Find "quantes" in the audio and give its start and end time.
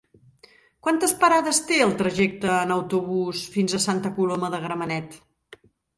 0.85-1.11